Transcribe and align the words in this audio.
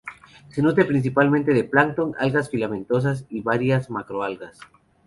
Se 0.49 0.63
nutre 0.63 0.85
principalmente 0.85 1.53
de 1.53 1.63
plancton, 1.63 2.15
algas 2.17 2.49
filamentosas 2.49 3.27
y 3.29 3.41
varias 3.41 3.91
macroalgas. 3.91 4.57